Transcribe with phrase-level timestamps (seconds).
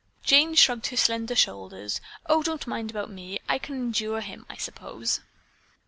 [0.23, 2.01] Jane shrugged her slender shoulders.
[2.25, 3.37] "Oh, don't mind about me.
[3.47, 5.19] I can endure him, I suppose."